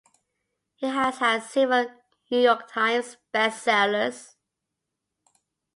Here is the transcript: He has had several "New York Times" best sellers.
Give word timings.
He 0.77 0.87
has 0.87 1.19
had 1.19 1.43
several 1.43 1.85
"New 2.31 2.39
York 2.39 2.67
Times" 2.71 3.17
best 3.31 3.61
sellers. 3.61 4.35